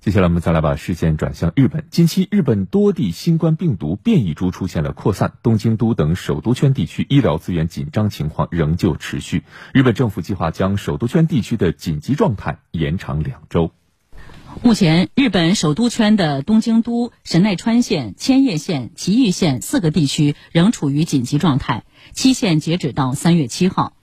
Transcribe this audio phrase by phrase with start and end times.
[0.00, 1.84] 接下来我们再来把视线转向日本。
[1.90, 9.42] 近期，日本多地新冠病毒变异株出现了扩散，东京都等首都圈地区医疗资源紧张情况仍旧持续。
[9.72, 13.72] 日本政府计划将首都圈地区的紧急状态延长两周。
[14.62, 23.94] 目前，日本首都圈的东京都、神奈川县、千叶县、埼玉县四个地区仍处于紧急状态，期限截止到三月七号。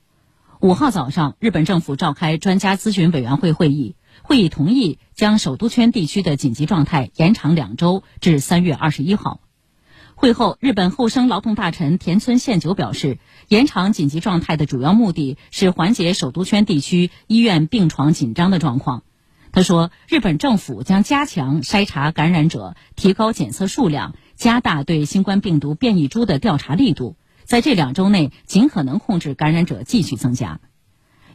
[0.60, 3.96] 五号早上，日本政府召开专家咨询委员会会议。
[4.22, 9.40] 会议同意将首都圈地区的紧急状态延长两周至三月二十一号。
[10.16, 19.04] 会后，日本厚生劳动大臣田村宪久表示，延长紧急状态的主要目的是缓解首都圈地区医院病床紧张的状况。
[19.52, 30.60] 他说，日本政府将加强筛查感染者，提高检测数量，加大对新冠病毒变异株的调查力度，在这两周内尽可能控制感染者继续增加。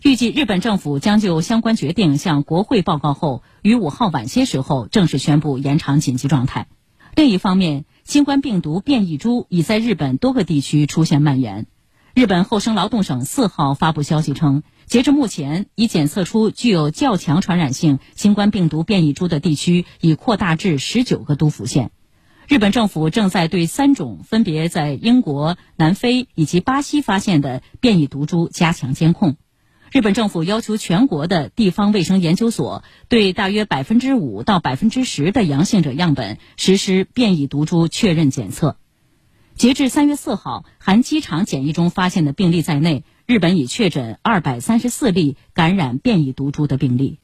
[0.03, 6.69] 预计日本政府将就相关决定向国会报告后，于五号晚些时候正式宣布延长紧急状态。
[7.15, 11.67] 另一方面，新冠病毒变异株已在日本多个地区出现蔓延。
[12.15, 21.91] 日本厚生劳动省四号发布消息称，截至目前，已检测出具有较强传染性新冠病毒变异株的地区已扩大至十九个都府县。
[22.49, 29.37] 日本政府正在对三种分别在英国、南非以及巴西发现的变异毒株加强监控。
[29.93, 38.77] 日本政府要求全国的地方卫生研究所对大约百分之五到百分之十的阳性者样本实施变异毒株确认检测。
[39.57, 47.19] 截至三月四号，含机场检疫中发现的病例在内，日本已确诊二百三十四例感染变异毒株的病例。